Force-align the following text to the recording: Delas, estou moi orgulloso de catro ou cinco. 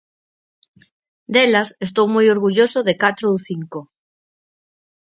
Delas, 1.33 1.69
estou 1.87 2.05
moi 2.13 2.25
orgulloso 2.35 2.79
de 2.87 2.93
catro 3.03 3.25
ou 3.33 3.37
cinco. 3.49 3.79